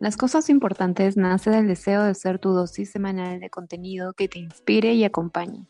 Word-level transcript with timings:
Las 0.00 0.16
cosas 0.16 0.48
importantes 0.48 1.16
nace 1.16 1.50
del 1.50 1.66
deseo 1.66 2.04
de 2.04 2.14
ser 2.14 2.38
tu 2.38 2.50
dosis 2.50 2.88
semanal 2.88 3.40
de 3.40 3.50
contenido 3.50 4.12
que 4.12 4.28
te 4.28 4.38
inspire 4.38 4.94
y 4.94 5.02
acompañe. 5.02 5.66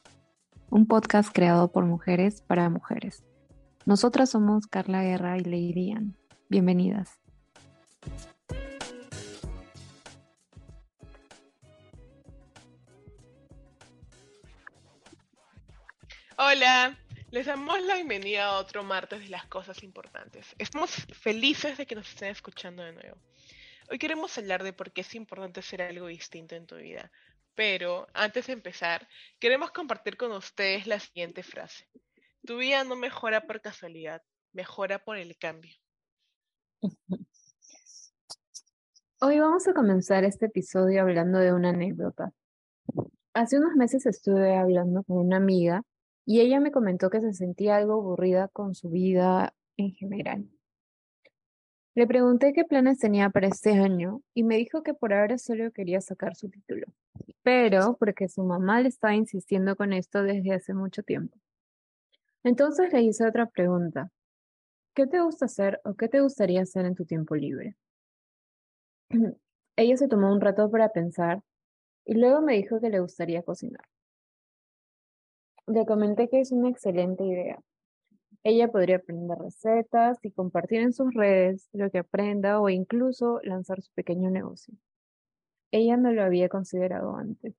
Un 0.68 0.86
podcast 0.86 1.32
creado 1.32 1.72
por 1.72 1.86
mujeres 1.86 2.42
para 2.42 2.68
mujeres. 2.68 3.24
Nosotras 3.86 4.28
somos 4.28 4.66
Carla 4.66 5.02
Guerra 5.02 5.38
y 5.38 5.44
Lady 5.44 5.92
Ann. 5.92 6.14
Bienvenidas. 6.50 7.18
Hola, 16.36 16.98
les 17.30 17.46
damos 17.46 17.80
la 17.80 17.94
bienvenida 17.94 18.44
a 18.44 18.58
otro 18.58 18.84
martes 18.84 19.20
de 19.20 19.28
las 19.30 19.46
cosas 19.46 19.82
importantes. 19.82 20.54
Estamos 20.58 20.90
felices 21.18 21.78
de 21.78 21.86
que 21.86 21.94
nos 21.94 22.10
estén 22.10 22.28
escuchando 22.28 22.82
de 22.82 22.92
nuevo. 22.92 23.16
Hoy 23.90 23.98
queremos 23.98 24.36
hablar 24.36 24.64
de 24.64 24.74
por 24.74 24.92
qué 24.92 25.00
es 25.00 25.14
importante 25.14 25.60
hacer 25.60 25.80
algo 25.80 26.08
distinto 26.08 26.54
en 26.54 26.66
tu 26.66 26.76
vida. 26.76 27.10
Pero 27.54 28.06
antes 28.12 28.46
de 28.46 28.52
empezar, 28.52 29.08
queremos 29.38 29.70
compartir 29.70 30.18
con 30.18 30.30
ustedes 30.32 30.86
la 30.86 31.00
siguiente 31.00 31.42
frase. 31.42 31.88
Tu 32.44 32.58
vida 32.58 32.84
no 32.84 32.96
mejora 32.96 33.46
por 33.46 33.62
casualidad, 33.62 34.22
mejora 34.52 34.98
por 34.98 35.16
el 35.16 35.38
cambio. 35.38 35.74
Hoy 39.20 39.40
vamos 39.40 39.66
a 39.66 39.72
comenzar 39.72 40.22
este 40.24 40.46
episodio 40.46 41.00
hablando 41.00 41.38
de 41.38 41.54
una 41.54 41.70
anécdota. 41.70 42.32
Hace 43.32 43.58
unos 43.58 43.74
meses 43.74 44.04
estuve 44.04 44.54
hablando 44.54 45.02
con 45.04 45.16
una 45.16 45.38
amiga 45.38 45.82
y 46.26 46.40
ella 46.40 46.60
me 46.60 46.72
comentó 46.72 47.08
que 47.08 47.22
se 47.22 47.32
sentía 47.32 47.76
algo 47.76 47.94
aburrida 47.94 48.48
con 48.48 48.74
su 48.74 48.90
vida 48.90 49.54
en 49.78 49.92
general. 49.94 50.46
Le 51.94 52.06
pregunté 52.06 52.52
qué 52.52 52.64
planes 52.64 52.98
tenía 52.98 53.30
para 53.30 53.48
este 53.48 53.72
año 53.72 54.22
y 54.34 54.44
me 54.44 54.56
dijo 54.56 54.82
que 54.82 54.94
por 54.94 55.12
ahora 55.12 55.36
solo 55.38 55.70
quería 55.72 56.00
sacar 56.00 56.36
su 56.36 56.48
título, 56.48 56.86
pero 57.42 57.96
porque 57.98 58.28
su 58.28 58.44
mamá 58.44 58.80
le 58.80 58.88
estaba 58.88 59.14
insistiendo 59.14 59.74
con 59.76 59.92
esto 59.92 60.22
desde 60.22 60.54
hace 60.54 60.74
mucho 60.74 61.02
tiempo. 61.02 61.36
Entonces 62.44 62.92
le 62.92 63.02
hice 63.02 63.26
otra 63.26 63.46
pregunta. 63.46 64.10
¿Qué 64.94 65.06
te 65.06 65.20
gusta 65.20 65.46
hacer 65.46 65.80
o 65.84 65.94
qué 65.94 66.08
te 66.08 66.20
gustaría 66.20 66.62
hacer 66.62 66.84
en 66.84 66.94
tu 66.94 67.04
tiempo 67.04 67.34
libre? 67.36 67.76
Ella 69.76 69.96
se 69.96 70.08
tomó 70.08 70.32
un 70.32 70.40
rato 70.40 70.70
para 70.70 70.90
pensar 70.90 71.42
y 72.04 72.14
luego 72.14 72.40
me 72.42 72.54
dijo 72.54 72.80
que 72.80 72.90
le 72.90 73.00
gustaría 73.00 73.42
cocinar. 73.42 73.84
Le 75.66 75.84
comenté 75.84 76.28
que 76.28 76.40
es 76.40 76.52
una 76.52 76.70
excelente 76.70 77.24
idea, 77.24 77.60
ella 78.44 78.68
podría 78.68 78.96
aprender 78.96 79.38
recetas 79.38 80.18
y 80.22 80.30
compartir 80.30 80.80
en 80.80 80.92
sus 80.92 81.12
redes 81.14 81.68
lo 81.72 81.90
que 81.90 81.98
aprenda 81.98 82.60
o 82.60 82.68
incluso 82.68 83.40
lanzar 83.42 83.82
su 83.82 83.92
pequeño 83.92 84.30
negocio. 84.30 84.74
Ella 85.70 85.96
no 85.96 86.12
lo 86.12 86.22
había 86.22 86.48
considerado 86.48 87.16
antes. 87.16 87.54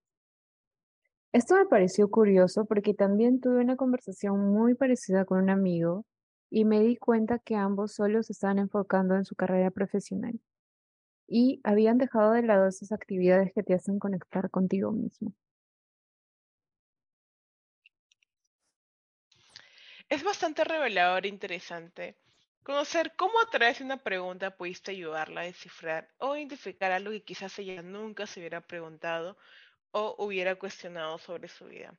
Esto 1.31 1.55
me 1.55 1.65
pareció 1.65 2.09
curioso 2.09 2.65
porque 2.65 2.93
también 2.93 3.39
tuve 3.39 3.61
una 3.61 3.75
conversación 3.75 4.51
muy 4.51 4.73
parecida 4.73 5.25
con 5.25 5.39
un 5.43 5.49
amigo 5.49 6.05
y 6.49 6.65
me 6.65 6.79
di 6.81 6.97
cuenta 6.97 7.39
que 7.39 7.55
ambos 7.55 7.93
solo 7.93 8.23
se 8.23 8.33
estaban 8.33 8.57
enfocando 8.59 9.15
en 9.15 9.25
su 9.25 9.35
carrera 9.35 9.69
profesional 9.69 10.39
y 11.27 11.61
habían 11.63 11.97
dejado 11.99 12.33
de 12.33 12.41
lado 12.43 12.67
esas 12.67 12.91
actividades 12.91 13.53
que 13.53 13.63
te 13.63 13.73
hacen 13.75 13.99
conectar 13.99 14.49
contigo 14.49 14.91
mismo. 14.91 15.33
Es 20.09 20.23
bastante 20.23 20.63
revelador 20.63 21.25
e 21.25 21.29
interesante 21.29 22.15
conocer 22.63 23.13
cómo 23.15 23.39
a 23.39 23.49
través 23.51 23.77
de 23.77 23.85
una 23.85 23.97
pregunta 23.97 24.57
pudiste 24.57 24.89
ayudarla 24.89 25.41
a 25.41 25.43
descifrar 25.43 26.09
o 26.17 26.35
identificar 26.35 26.91
algo 26.91 27.11
que 27.11 27.21
quizás 27.21 27.59
ella 27.59 27.83
nunca 27.83 28.25
se 28.25 28.39
hubiera 28.39 28.59
preguntado 28.59 29.37
o 29.91 30.15
hubiera 30.17 30.55
cuestionado 30.55 31.19
sobre 31.19 31.47
su 31.47 31.65
vida. 31.65 31.93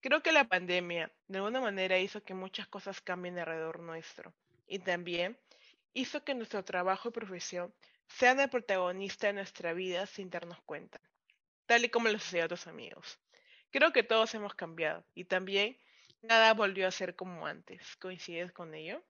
Creo 0.00 0.22
que 0.22 0.30
la 0.30 0.44
pandemia 0.44 1.10
de 1.26 1.38
alguna 1.38 1.60
manera 1.60 1.98
hizo 1.98 2.22
que 2.22 2.32
muchas 2.32 2.68
cosas 2.68 3.00
cambien 3.00 3.36
alrededor 3.40 3.80
nuestro 3.80 4.32
y 4.68 4.78
también 4.78 5.36
hizo 5.94 6.22
que 6.22 6.36
nuestro 6.36 6.64
trabajo 6.64 7.08
y 7.08 7.12
profesión 7.12 7.74
sean 8.06 8.38
el 8.38 8.50
protagonista 8.50 9.26
de 9.26 9.32
nuestra 9.32 9.72
vida 9.72 10.06
sin 10.06 10.30
darnos 10.30 10.62
cuenta, 10.62 11.00
tal 11.66 11.84
y 11.84 11.88
como 11.88 12.08
lo 12.08 12.20
sucedió 12.20 12.44
otros 12.44 12.68
amigos. 12.68 13.18
Creo 13.72 13.92
que 13.92 14.04
todos 14.04 14.32
hemos 14.34 14.54
cambiado 14.54 15.04
y 15.12 15.24
también 15.24 15.76
nada 16.22 16.54
volvió 16.54 16.86
a 16.86 16.90
ser 16.90 17.16
como 17.16 17.46
antes. 17.46 17.96
¿Coincides 17.96 18.52
con 18.52 18.74
ello? 18.74 19.02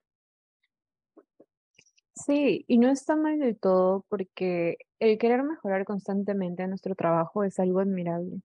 Sí, 2.13 2.65
y 2.67 2.77
no 2.77 2.89
está 2.91 3.15
mal 3.15 3.39
del 3.39 3.57
todo 3.57 4.05
porque 4.09 4.77
el 4.99 5.17
querer 5.17 5.43
mejorar 5.43 5.85
constantemente 5.85 6.67
nuestro 6.67 6.93
trabajo 6.93 7.43
es 7.43 7.59
algo 7.59 7.79
admirable. 7.79 8.41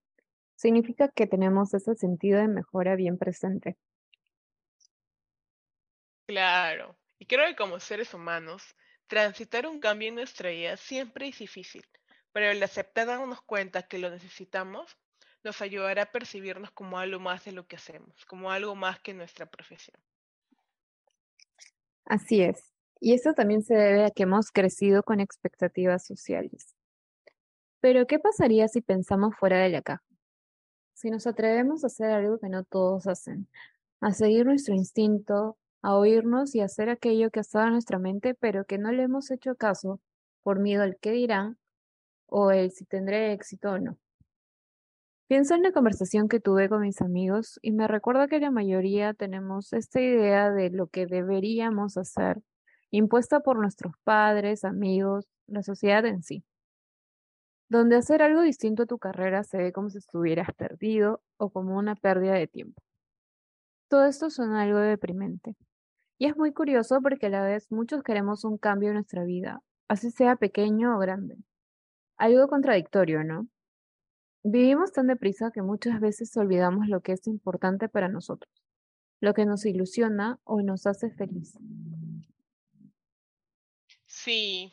Significa 0.55 1.09
que 1.09 1.27
tenemos 1.27 1.73
ese 1.73 1.95
sentido 1.95 2.39
de 2.39 2.47
mejora 2.47 2.95
bien 2.95 3.17
presente. 3.17 3.77
Claro, 6.27 6.97
y 7.19 7.25
creo 7.25 7.45
que 7.47 7.55
como 7.55 7.79
seres 7.79 8.13
humanos, 8.13 8.75
transitar 9.07 9.67
un 9.67 9.79
cambio 9.79 10.07
en 10.07 10.15
nuestra 10.15 10.49
vida 10.49 10.77
siempre 10.77 11.27
es 11.27 11.37
difícil, 11.37 11.85
pero 12.31 12.47
el 12.47 12.63
aceptar 12.63 13.07
darnos 13.07 13.41
cuenta 13.41 13.83
que 13.83 13.99
lo 13.99 14.09
necesitamos 14.09 14.97
nos 15.45 15.61
ayudará 15.61 16.01
a 16.01 16.11
percibirnos 16.11 16.71
como 16.71 16.97
algo 16.97 17.19
más 17.19 17.45
de 17.45 17.53
lo 17.53 17.67
que 17.67 17.77
hacemos, 17.77 18.25
como 18.25 18.51
algo 18.51 18.75
más 18.75 18.99
que 18.99 19.13
nuestra 19.13 19.45
profesión. 19.45 19.97
Así 22.03 22.41
es. 22.41 22.73
Y 22.99 23.13
eso 23.13 23.33
también 23.33 23.61
se 23.61 23.75
debe 23.75 24.05
a 24.05 24.09
que 24.09 24.23
hemos 24.23 24.51
crecido 24.51 25.03
con 25.03 25.19
expectativas 25.19 26.05
sociales. 26.05 26.75
Pero, 27.79 28.07
¿qué 28.07 28.17
pasaría 28.17 28.67
si 28.67 28.81
pensamos 28.81 29.35
fuera 29.37 29.59
de 29.59 29.69
la 29.69 29.81
caja? 29.83 30.03
Si 30.93 31.11
nos 31.11 31.27
atrevemos 31.27 31.83
a 31.83 31.87
hacer 31.87 32.09
algo 32.09 32.39
que 32.39 32.49
no 32.49 32.63
todos 32.63 33.05
hacen, 33.05 33.47
a 34.01 34.11
seguir 34.11 34.45
nuestro 34.45 34.73
instinto, 34.73 35.57
a 35.83 35.95
oírnos 35.95 36.55
y 36.55 36.61
hacer 36.61 36.89
aquello 36.89 37.29
que 37.29 37.39
ha 37.39 37.41
estado 37.41 37.65
en 37.65 37.73
nuestra 37.73 37.99
mente, 37.99 38.33
pero 38.33 38.65
que 38.65 38.79
no 38.79 38.91
le 38.91 39.03
hemos 39.03 39.29
hecho 39.29 39.55
caso 39.55 39.99
por 40.41 40.59
miedo 40.59 40.81
al 40.81 40.97
qué 40.97 41.11
dirán 41.11 41.59
o 42.25 42.49
el 42.49 42.71
si 42.71 42.85
tendré 42.85 43.33
éxito 43.33 43.73
o 43.73 43.77
no. 43.77 43.99
Pienso 45.27 45.55
en 45.55 45.63
la 45.63 45.71
conversación 45.71 46.27
que 46.27 46.39
tuve 46.39 46.69
con 46.69 46.81
mis 46.81 47.01
amigos 47.01 47.57
y 47.63 47.71
me 47.71 47.87
recuerda 47.87 48.27
que 48.27 48.39
la 48.39 48.51
mayoría 48.51 49.15
tenemos 49.15 49.73
esta 49.73 49.99
idea 49.99 50.51
de 50.51 50.69
lo 50.69 50.85
que 50.85 51.07
deberíamos 51.07 51.97
hacer, 51.97 52.41
impuesta 52.91 53.39
por 53.39 53.57
nuestros 53.57 53.93
padres, 54.03 54.63
amigos, 54.63 55.25
la 55.47 55.63
sociedad 55.63 56.05
en 56.05 56.21
sí, 56.21 56.43
donde 57.69 57.95
hacer 57.95 58.21
algo 58.21 58.41
distinto 58.41 58.83
a 58.83 58.85
tu 58.85 58.99
carrera 58.99 59.43
se 59.43 59.57
ve 59.57 59.71
como 59.71 59.89
si 59.89 59.97
estuvieras 59.97 60.49
perdido 60.55 61.21
o 61.37 61.49
como 61.49 61.75
una 61.75 61.95
pérdida 61.95 62.33
de 62.33 62.47
tiempo. 62.47 62.79
Todo 63.89 64.05
esto 64.05 64.29
suena 64.29 64.61
algo 64.61 64.77
deprimente. 64.77 65.55
Y 66.19 66.27
es 66.27 66.37
muy 66.37 66.53
curioso 66.53 67.01
porque 67.01 67.25
a 67.27 67.29
la 67.29 67.43
vez 67.43 67.71
muchos 67.71 68.03
queremos 68.03 68.43
un 68.45 68.59
cambio 68.59 68.89
en 68.89 68.95
nuestra 68.95 69.23
vida, 69.23 69.61
así 69.87 70.11
sea 70.11 70.35
pequeño 70.35 70.95
o 70.95 70.99
grande. 70.99 71.35
Algo 72.17 72.47
contradictorio, 72.47 73.23
¿no? 73.23 73.47
Vivimos 74.47 74.91
tan 74.91 75.07
deprisa 75.07 75.49
que 75.49 75.63
muchas 75.63 75.99
veces 75.99 76.37
olvidamos 76.37 76.87
lo 76.87 77.01
que 77.01 77.13
es 77.13 77.25
importante 77.25 77.89
para 77.89 78.09
nosotros, 78.09 78.53
lo 79.19 79.33
que 79.33 79.43
nos 79.43 79.65
ilusiona 79.65 80.39
o 80.43 80.61
nos 80.61 80.85
hace 80.85 81.09
feliz. 81.09 81.57
Sí, 84.05 84.71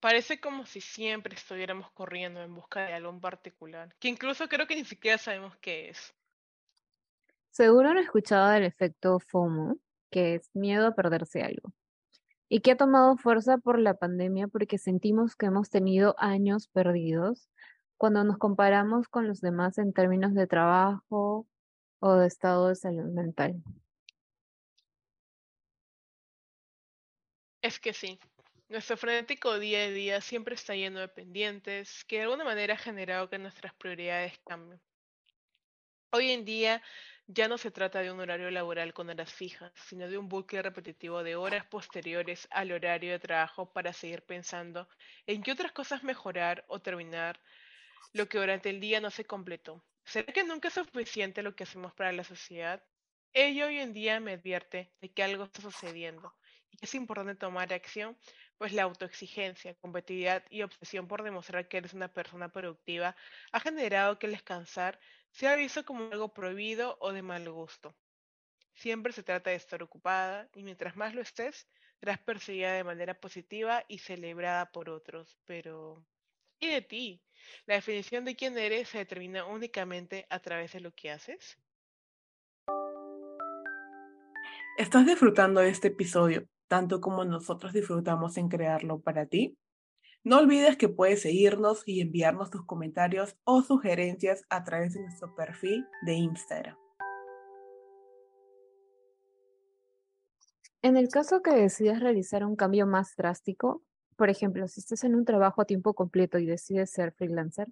parece 0.00 0.40
como 0.40 0.66
si 0.66 0.80
siempre 0.80 1.36
estuviéramos 1.36 1.92
corriendo 1.92 2.42
en 2.42 2.52
busca 2.52 2.84
de 2.84 2.94
algo 2.94 3.10
en 3.10 3.20
particular, 3.20 3.94
que 4.00 4.08
incluso 4.08 4.48
creo 4.48 4.66
que 4.66 4.74
ni 4.74 4.84
siquiera 4.84 5.18
sabemos 5.18 5.56
qué 5.58 5.90
es. 5.90 6.12
Seguro 7.50 7.90
han 7.90 7.98
escuchado 7.98 8.48
del 8.48 8.64
efecto 8.64 9.20
FOMO, 9.20 9.76
que 10.10 10.34
es 10.34 10.50
miedo 10.52 10.88
a 10.88 10.96
perderse 10.96 11.42
algo, 11.42 11.72
y 12.48 12.58
que 12.58 12.72
ha 12.72 12.76
tomado 12.76 13.16
fuerza 13.18 13.58
por 13.58 13.78
la 13.78 13.94
pandemia 13.94 14.48
porque 14.48 14.78
sentimos 14.78 15.36
que 15.36 15.46
hemos 15.46 15.70
tenido 15.70 16.16
años 16.18 16.66
perdidos 16.66 17.48
cuando 17.98 18.24
nos 18.24 18.38
comparamos 18.38 19.08
con 19.08 19.26
los 19.26 19.40
demás 19.40 19.76
en 19.76 19.92
términos 19.92 20.32
de 20.32 20.46
trabajo 20.46 21.46
o 22.00 22.14
de 22.14 22.28
estado 22.28 22.68
de 22.68 22.76
salud 22.76 23.12
mental. 23.12 23.62
Es 27.60 27.80
que 27.80 27.92
sí, 27.92 28.18
nuestro 28.68 28.96
frenético 28.96 29.58
día 29.58 29.80
a 29.80 29.90
día 29.90 30.20
siempre 30.20 30.54
está 30.54 30.74
lleno 30.74 31.00
de 31.00 31.08
pendientes 31.08 32.04
que 32.04 32.16
de 32.16 32.22
alguna 32.22 32.44
manera 32.44 32.74
ha 32.74 32.78
generado 32.78 33.28
que 33.28 33.38
nuestras 33.38 33.74
prioridades 33.74 34.38
cambien. 34.46 34.80
Hoy 36.12 36.30
en 36.30 36.44
día 36.44 36.82
ya 37.26 37.48
no 37.48 37.58
se 37.58 37.70
trata 37.70 38.00
de 38.00 38.10
un 38.12 38.20
horario 38.20 38.50
laboral 38.50 38.94
con 38.94 39.10
horas 39.10 39.32
fijas, 39.32 39.72
sino 39.74 40.08
de 40.08 40.16
un 40.16 40.28
bucle 40.28 40.62
repetitivo 40.62 41.22
de 41.22 41.36
horas 41.36 41.66
posteriores 41.66 42.46
al 42.50 42.72
horario 42.72 43.10
de 43.12 43.18
trabajo 43.18 43.70
para 43.72 43.92
seguir 43.92 44.22
pensando 44.22 44.88
en 45.26 45.42
qué 45.42 45.52
otras 45.52 45.72
cosas 45.72 46.04
mejorar 46.04 46.64
o 46.68 46.80
terminar 46.80 47.40
lo 48.12 48.28
que 48.28 48.38
durante 48.38 48.70
el 48.70 48.80
día 48.80 49.00
no 49.00 49.10
se 49.10 49.26
completó. 49.26 49.84
¿Será 50.04 50.32
que 50.32 50.44
nunca 50.44 50.68
es 50.68 50.74
suficiente 50.74 51.42
lo 51.42 51.54
que 51.54 51.64
hacemos 51.64 51.92
para 51.94 52.12
la 52.12 52.24
sociedad? 52.24 52.82
Ello 53.32 53.66
hoy 53.66 53.78
en 53.78 53.92
día 53.92 54.20
me 54.20 54.32
advierte 54.32 54.92
de 55.00 55.12
que 55.12 55.22
algo 55.22 55.44
está 55.44 55.62
sucediendo 55.62 56.34
y 56.70 56.84
Es 56.84 56.94
importante 56.94 57.34
tomar 57.34 57.72
acción, 57.72 58.18
pues 58.58 58.72
la 58.72 58.82
autoexigencia, 58.84 59.74
competitividad 59.76 60.44
y 60.50 60.62
obsesión 60.62 61.08
por 61.08 61.22
demostrar 61.22 61.68
que 61.68 61.78
eres 61.78 61.94
una 61.94 62.12
persona 62.12 62.50
productiva 62.50 63.16
ha 63.52 63.60
generado 63.60 64.18
que 64.18 64.26
el 64.26 64.32
descansar 64.32 64.98
sea 65.30 65.56
visto 65.56 65.84
como 65.84 66.10
algo 66.12 66.32
prohibido 66.34 66.96
o 67.00 67.12
de 67.12 67.22
mal 67.22 67.48
gusto. 67.50 67.94
Siempre 68.74 69.12
se 69.12 69.22
trata 69.22 69.50
de 69.50 69.56
estar 69.56 69.82
ocupada 69.82 70.48
y 70.54 70.62
mientras 70.62 70.96
más 70.96 71.14
lo 71.14 71.20
estés, 71.20 71.68
serás 72.00 72.18
percibida 72.18 72.72
de 72.72 72.84
manera 72.84 73.14
positiva 73.20 73.84
y 73.88 73.98
celebrada 73.98 74.72
por 74.72 74.88
otros. 74.90 75.38
Pero, 75.44 76.04
¿y 76.60 76.68
de 76.68 76.82
ti? 76.82 77.22
¿La 77.66 77.74
definición 77.74 78.24
de 78.24 78.36
quién 78.36 78.58
eres 78.58 78.88
se 78.88 78.98
determina 78.98 79.46
únicamente 79.46 80.26
a 80.30 80.40
través 80.40 80.72
de 80.72 80.80
lo 80.80 80.92
que 80.92 81.10
haces? 81.10 81.58
¿Estás 84.76 85.06
disfrutando 85.06 85.60
de 85.60 85.70
este 85.70 85.88
episodio 85.88 86.46
tanto 86.68 87.00
como 87.00 87.24
nosotros 87.24 87.72
disfrutamos 87.72 88.36
en 88.36 88.48
crearlo 88.48 89.00
para 89.00 89.26
ti? 89.26 89.56
No 90.22 90.38
olvides 90.38 90.76
que 90.76 90.88
puedes 90.88 91.22
seguirnos 91.22 91.82
y 91.86 92.00
enviarnos 92.00 92.50
tus 92.50 92.64
comentarios 92.66 93.36
o 93.44 93.62
sugerencias 93.62 94.44
a 94.50 94.64
través 94.64 94.94
de 94.94 95.00
nuestro 95.00 95.34
perfil 95.34 95.86
de 96.02 96.14
Instagram. 96.14 96.76
En 100.82 100.96
el 100.96 101.08
caso 101.08 101.42
que 101.42 101.50
decidas 101.50 102.00
realizar 102.00 102.44
un 102.44 102.54
cambio 102.54 102.86
más 102.86 103.16
drástico, 103.16 103.82
por 104.18 104.30
ejemplo, 104.30 104.66
si 104.66 104.80
estás 104.80 105.04
en 105.04 105.14
un 105.14 105.24
trabajo 105.24 105.62
a 105.62 105.64
tiempo 105.64 105.94
completo 105.94 106.38
y 106.40 106.44
decides 106.44 106.90
ser 106.90 107.12
freelancer, 107.12 107.68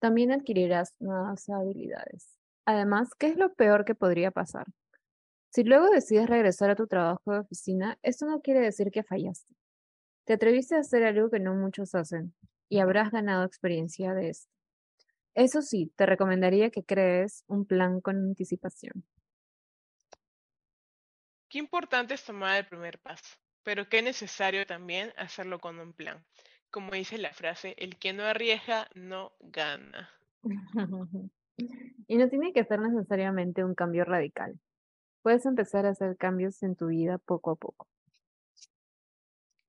también 0.00 0.32
adquirirás 0.32 0.94
nuevas 1.00 1.50
habilidades. 1.50 2.38
Además, 2.64 3.10
¿qué 3.18 3.26
es 3.26 3.36
lo 3.36 3.52
peor 3.52 3.84
que 3.84 3.94
podría 3.94 4.30
pasar? 4.30 4.66
Si 5.50 5.64
luego 5.64 5.90
decides 5.90 6.30
regresar 6.30 6.70
a 6.70 6.76
tu 6.76 6.86
trabajo 6.86 7.30
de 7.30 7.40
oficina, 7.40 7.98
esto 8.02 8.24
no 8.24 8.40
quiere 8.40 8.60
decir 8.60 8.90
que 8.90 9.02
fallaste. 9.02 9.54
Te 10.24 10.32
atreviste 10.32 10.76
a 10.76 10.80
hacer 10.80 11.04
algo 11.04 11.28
que 11.28 11.40
no 11.40 11.54
muchos 11.54 11.94
hacen 11.94 12.34
y 12.70 12.78
habrás 12.78 13.10
ganado 13.10 13.44
experiencia 13.44 14.14
de 14.14 14.30
esto. 14.30 14.50
Eso 15.34 15.60
sí, 15.60 15.92
te 15.94 16.06
recomendaría 16.06 16.70
que 16.70 16.84
crees 16.84 17.44
un 17.48 17.66
plan 17.66 18.00
con 18.00 18.16
anticipación. 18.16 19.04
Qué 21.50 21.58
importante 21.58 22.14
es 22.14 22.24
tomar 22.24 22.56
el 22.56 22.66
primer 22.66 22.98
paso, 22.98 23.36
pero 23.66 23.88
qué 23.88 24.00
necesario 24.00 24.64
también 24.64 25.12
hacerlo 25.16 25.58
con 25.58 25.80
un 25.80 25.92
plan. 25.92 26.24
Como 26.70 26.92
dice 26.92 27.18
la 27.18 27.34
frase, 27.34 27.74
el 27.78 27.98
que 27.98 28.12
no 28.12 28.22
arriesga 28.22 28.88
no 28.94 29.32
gana. 29.40 30.08
y 32.06 32.16
no 32.16 32.28
tiene 32.28 32.52
que 32.52 32.62
ser 32.62 32.78
necesariamente 32.78 33.64
un 33.64 33.74
cambio 33.74 34.04
radical. 34.04 34.56
Puedes 35.20 35.46
empezar 35.46 35.84
a 35.84 35.90
hacer 35.90 36.16
cambios 36.16 36.62
en 36.62 36.76
tu 36.76 36.86
vida 36.86 37.18
poco 37.18 37.50
a 37.50 37.56
poco. 37.56 37.88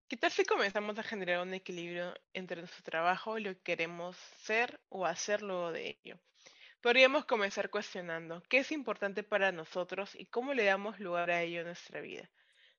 ¿Qué 0.08 0.16
tal 0.16 0.30
si 0.30 0.46
comenzamos 0.46 1.00
a 1.00 1.04
generar 1.04 1.42
un 1.42 1.56
equilibrio 1.56 2.14
entre 2.34 2.62
nuestro 2.62 2.84
trabajo 2.84 3.40
y 3.40 3.44
lo 3.46 3.54
que 3.56 3.62
queremos 3.62 4.16
ser 4.16 4.80
o 4.90 5.08
hacer 5.08 5.42
luego 5.42 5.72
de 5.72 5.98
ello? 6.04 6.20
Podríamos 6.82 7.26
comenzar 7.26 7.72
cuestionando 7.72 8.44
qué 8.48 8.60
es 8.60 8.72
importante 8.72 9.24
para 9.24 9.52
nosotros 9.52 10.14
y 10.14 10.28
cómo 10.28 10.54
le 10.54 10.66
damos 10.66 11.00
lugar 11.00 11.32
a 11.32 11.42
ello 11.42 11.62
en 11.62 11.66
nuestra 11.66 12.00
vida. 12.00 12.30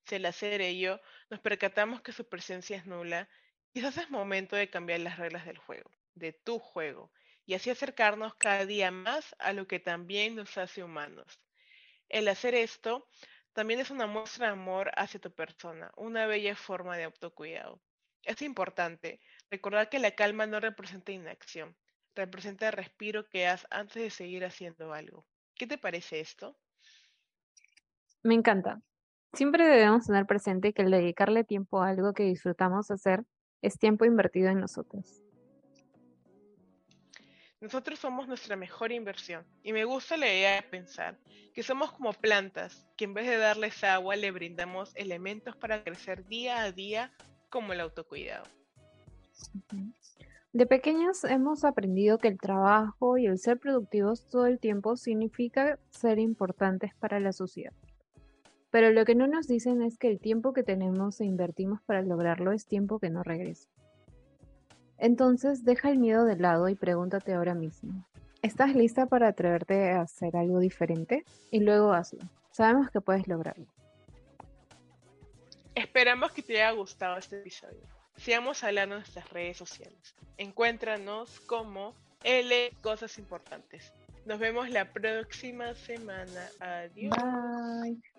Si 0.08 0.14
al 0.14 0.24
hacer 0.24 0.62
ello 0.62 1.02
nos 1.28 1.40
percatamos 1.40 2.00
que 2.00 2.12
su 2.12 2.26
presencia 2.26 2.78
es 2.78 2.86
nula, 2.86 3.28
quizás 3.74 3.98
es 3.98 4.08
momento 4.08 4.56
de 4.56 4.70
cambiar 4.70 5.00
las 5.00 5.18
reglas 5.18 5.44
del 5.44 5.58
juego, 5.58 5.90
de 6.14 6.32
tu 6.32 6.58
juego, 6.58 7.12
y 7.44 7.52
así 7.52 7.68
acercarnos 7.68 8.34
cada 8.36 8.64
día 8.64 8.90
más 8.90 9.36
a 9.38 9.52
lo 9.52 9.68
que 9.68 9.80
también 9.80 10.34
nos 10.34 10.56
hace 10.56 10.82
humanos. 10.82 11.42
El 12.08 12.26
hacer 12.28 12.54
esto 12.54 13.06
también 13.52 13.80
es 13.80 13.90
una 13.90 14.06
muestra 14.06 14.46
de 14.46 14.52
amor 14.52 14.90
hacia 14.96 15.20
tu 15.20 15.30
persona, 15.34 15.92
una 15.94 16.26
bella 16.26 16.56
forma 16.56 16.96
de 16.96 17.04
autocuidado. 17.04 17.82
Es 18.22 18.40
importante 18.40 19.20
recordar 19.50 19.90
que 19.90 19.98
la 19.98 20.12
calma 20.12 20.46
no 20.46 20.58
representa 20.58 21.12
inacción, 21.12 21.76
representa 22.14 22.68
el 22.68 22.72
respiro 22.72 23.28
que 23.28 23.42
das 23.42 23.66
antes 23.70 24.02
de 24.02 24.10
seguir 24.10 24.46
haciendo 24.46 24.94
algo. 24.94 25.26
¿Qué 25.54 25.66
te 25.66 25.76
parece 25.76 26.20
esto? 26.20 26.58
Me 28.22 28.34
encanta. 28.34 28.80
Siempre 29.34 29.66
debemos 29.66 30.06
tener 30.06 30.26
presente 30.26 30.72
que 30.72 30.82
el 30.82 30.90
dedicarle 30.90 31.44
tiempo 31.44 31.80
a 31.80 31.88
algo 31.88 32.12
que 32.12 32.24
disfrutamos 32.24 32.90
hacer 32.90 33.24
es 33.62 33.78
tiempo 33.78 34.04
invertido 34.04 34.48
en 34.50 34.60
nosotros. 34.60 35.22
Nosotros 37.60 37.98
somos 37.98 38.28
nuestra 38.28 38.54
mejor 38.54 38.92
inversión 38.92 39.44
y 39.64 39.72
me 39.72 39.84
gusta 39.84 40.16
la 40.16 40.28
idea 40.28 40.54
de 40.56 40.62
pensar 40.62 41.18
que 41.52 41.64
somos 41.64 41.90
como 41.90 42.12
plantas 42.12 42.86
que 42.96 43.04
en 43.04 43.14
vez 43.14 43.26
de 43.26 43.36
darles 43.36 43.82
agua 43.82 44.14
le 44.14 44.30
brindamos 44.30 44.94
elementos 44.94 45.56
para 45.56 45.82
crecer 45.82 46.24
día 46.26 46.62
a 46.62 46.70
día 46.70 47.12
como 47.50 47.72
el 47.72 47.80
autocuidado. 47.80 48.46
De 50.52 50.66
pequeños 50.66 51.24
hemos 51.24 51.64
aprendido 51.64 52.18
que 52.18 52.28
el 52.28 52.38
trabajo 52.38 53.18
y 53.18 53.26
el 53.26 53.38
ser 53.38 53.58
productivos 53.58 54.28
todo 54.30 54.46
el 54.46 54.60
tiempo 54.60 54.96
significa 54.96 55.78
ser 55.90 56.20
importantes 56.20 56.94
para 56.94 57.18
la 57.18 57.32
sociedad. 57.32 57.72
Pero 58.70 58.90
lo 58.90 59.04
que 59.04 59.14
no 59.14 59.26
nos 59.26 59.46
dicen 59.46 59.82
es 59.82 59.96
que 59.98 60.08
el 60.08 60.20
tiempo 60.20 60.52
que 60.52 60.62
tenemos 60.62 61.20
e 61.20 61.24
invertimos 61.24 61.80
para 61.82 62.02
lograrlo 62.02 62.52
es 62.52 62.66
tiempo 62.66 62.98
que 62.98 63.10
no 63.10 63.22
regresa. 63.22 63.68
Entonces 64.98 65.64
deja 65.64 65.90
el 65.90 65.98
miedo 65.98 66.24
de 66.24 66.36
lado 66.36 66.68
y 66.68 66.74
pregúntate 66.74 67.32
ahora 67.32 67.54
mismo, 67.54 68.04
¿estás 68.42 68.74
lista 68.74 69.06
para 69.06 69.28
atreverte 69.28 69.92
a 69.92 70.02
hacer 70.02 70.36
algo 70.36 70.58
diferente? 70.58 71.24
Y 71.50 71.60
luego 71.60 71.92
hazlo. 71.92 72.28
Sabemos 72.50 72.90
que 72.90 73.00
puedes 73.00 73.28
lograrlo. 73.28 73.66
Esperamos 75.74 76.32
que 76.32 76.42
te 76.42 76.54
haya 76.54 76.72
gustado 76.72 77.16
este 77.16 77.38
episodio. 77.38 77.80
Sigamos 78.16 78.64
hablando 78.64 78.96
en 78.96 79.02
nuestras 79.02 79.30
redes 79.30 79.56
sociales. 79.56 80.16
Encuéntranos 80.36 81.38
como 81.40 81.94
L 82.24 82.72
Cosas 82.82 83.16
Importantes. 83.18 83.92
Nos 84.26 84.40
vemos 84.40 84.70
la 84.70 84.92
próxima 84.92 85.74
semana. 85.74 86.48
Adiós. 86.58 87.14
Bye. 87.16 88.17